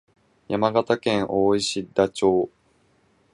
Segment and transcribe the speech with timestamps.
[0.47, 2.49] 山形県大石田町